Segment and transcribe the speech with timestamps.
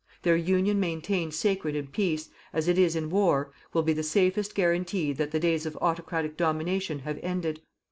[0.23, 4.55] Their union maintained sacred in peace, as it is in war, will be the safest
[4.55, 7.61] guarantee that the days of autocratic domination have ended.